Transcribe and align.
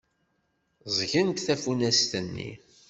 Ẓẓgent 0.93 1.43
tafunast-nni. 1.45 2.51